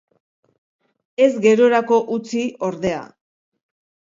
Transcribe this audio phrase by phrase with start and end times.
[1.27, 3.07] Ez gerorako utzi, ordea.